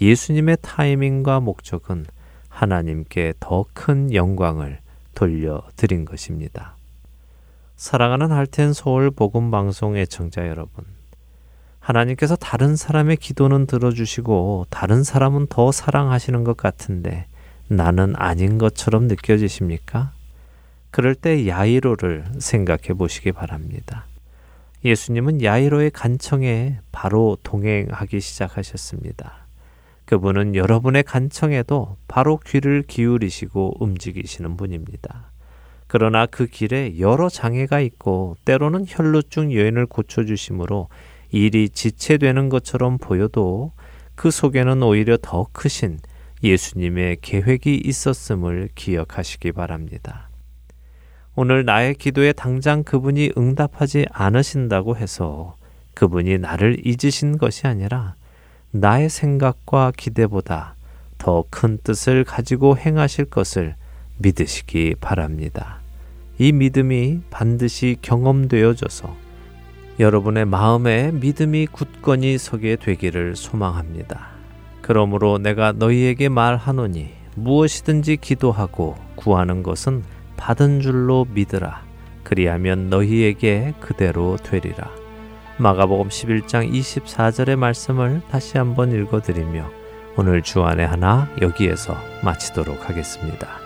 [0.00, 2.06] 예수님의 타이밍과 목적은
[2.48, 4.78] 하나님께 더 큰 영광을
[5.14, 6.75] 돌려드린 것입니다.
[7.76, 10.86] 사랑하는 할텐 서울 복음 방송 애청자 여러분.
[11.78, 17.26] 하나님께서 다른 사람의 기도는 들어주시고 다른 사람은 더 사랑하시는 것 같은데
[17.68, 20.12] 나는 아닌 것처럼 느껴지십니까?
[20.90, 24.06] 그럴 때 야이로를 생각해 보시기 바랍니다.
[24.82, 29.46] 예수님은 야이로의 간청에 바로 동행하기 시작하셨습니다.
[30.06, 35.35] 그분은 여러분의 간청에도 바로 귀를 기울이시고 움직이시는 분입니다.
[35.86, 40.88] 그러나 그 길에 여러 장애가 있고 때로는 혈루증 여인을 고쳐주심으로
[41.30, 43.72] 일이 지체되는 것처럼 보여도
[44.14, 45.98] 그 속에는 오히려 더 크신
[46.42, 50.28] 예수님의 계획이 있었음을 기억하시기 바랍니다.
[51.34, 55.56] 오늘 나의 기도에 당장 그분이 응답하지 않으신다고 해서
[55.94, 58.14] 그분이 나를 잊으신 것이 아니라
[58.70, 60.74] 나의 생각과 기대보다
[61.18, 63.76] 더 큰 뜻을 가지고 행하실 것을
[64.18, 65.80] 믿으시기 바랍니다.
[66.38, 69.16] 이 믿음이 반드시 경험되어져서
[69.98, 74.28] 여러분의 마음에 믿음이 굳건히 서게 되기를 소망합니다.
[74.82, 80.04] 그러므로 내가 너희에게 말하노니 무엇이든지 기도하고 구하는 것은
[80.36, 81.82] 받은 줄로 믿으라.
[82.22, 84.90] 그리하면 너희에게 그대로 되리라.
[85.58, 89.70] 마가복음 11장 24절의 말씀을 다시 한번 읽어드리며
[90.18, 93.65] 오늘 주안의 하나 여기에서 마치도록 하겠습니다.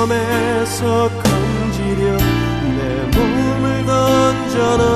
[0.00, 2.80] 위험에서 건지려 내
[3.14, 4.88] 몸을 던져 널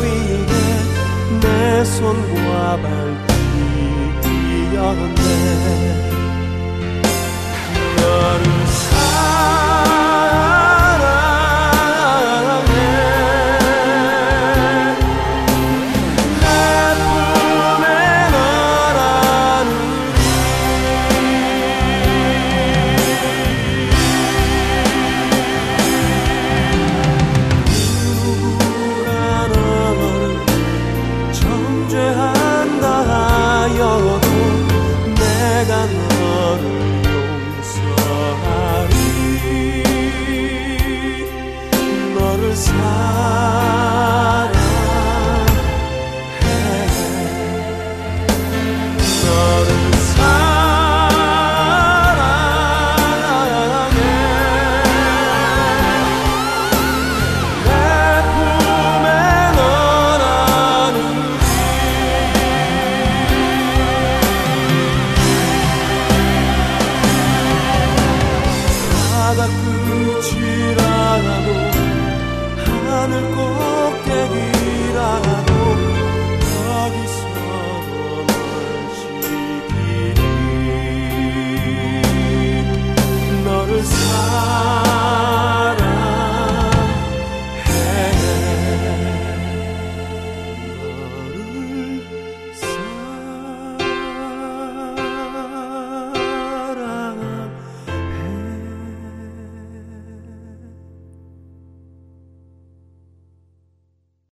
[0.00, 0.46] 위해
[1.40, 5.18] 내 손과 발이 뛰었네
[7.96, 9.83] 너를 사랑